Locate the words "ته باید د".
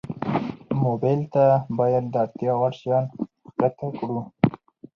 1.33-2.15